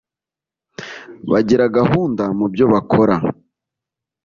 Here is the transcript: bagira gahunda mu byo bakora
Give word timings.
bagira 1.31 1.65
gahunda 1.77 2.23
mu 2.37 2.45
byo 2.53 2.65
bakora 2.73 3.15